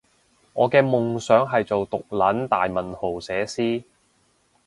[0.53, 3.83] 我嘅夢想係做毒撚大文豪寫詩